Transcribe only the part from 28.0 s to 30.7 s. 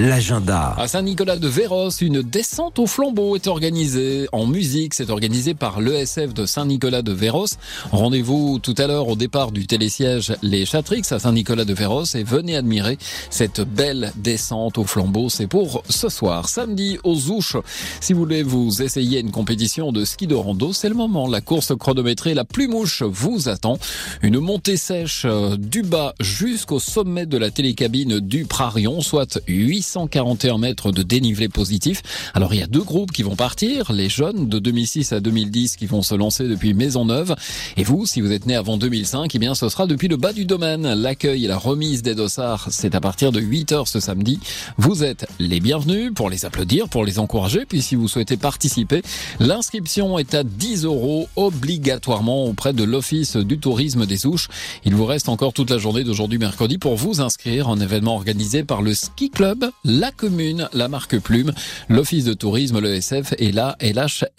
du Prarion, soit 841